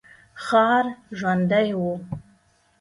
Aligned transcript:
ښار 0.43 0.85
ژوندی 1.17 1.67
و. 1.79 1.81